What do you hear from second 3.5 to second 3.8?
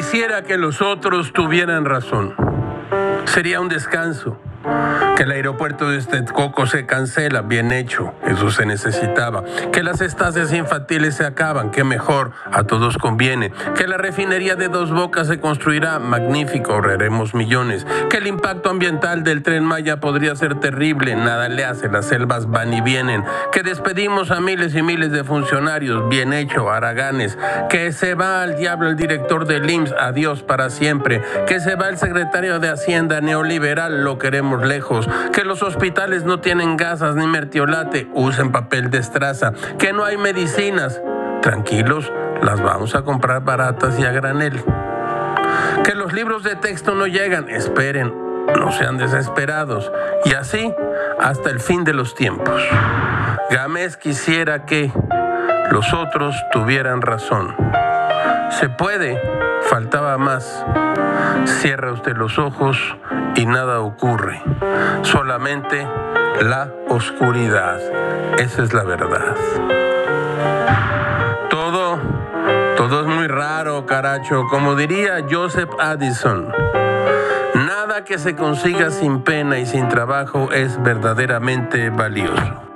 un